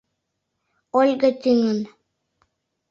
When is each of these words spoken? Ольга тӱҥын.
Ольга 0.99 1.29
тӱҥын. 1.41 1.79